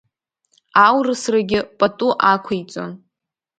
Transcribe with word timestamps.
Аурысрагьы 0.85 1.59
пату 1.77 2.09
ақәиҵон. 2.31 2.91